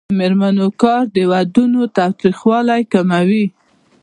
د 0.09 0.11
میرمنو 0.19 0.67
کار 0.81 1.03
د 1.15 1.17
ودونو 1.31 1.81
تاوتریخوالی 1.97 2.81
کموي. 2.93 3.45